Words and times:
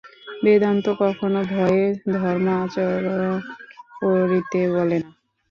বেদান্ত 0.43 0.85
কখনও 1.01 1.41
ভয়ে 1.51 1.83
ধর্ম 2.13 2.45
আচরণ 2.57 3.33
করিতে 3.95 4.59
বলে 4.75 4.97
না। 4.99 5.09